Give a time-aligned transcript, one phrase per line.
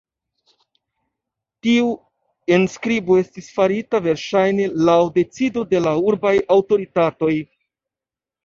[1.67, 1.91] Tiu
[2.57, 7.33] enskribo estis farita verŝajne laŭ decido de la urbaj aŭtoritatoj.